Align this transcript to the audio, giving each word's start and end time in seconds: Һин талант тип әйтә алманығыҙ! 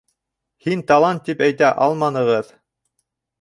Һин 0.67 0.79
талант 0.91 1.21
тип 1.27 1.43
әйтә 1.49 1.69
алманығыҙ! 1.87 2.51